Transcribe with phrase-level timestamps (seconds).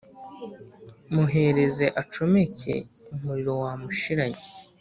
[1.13, 2.73] Muhereze acomeke
[3.13, 4.41] umuriro wamushiranye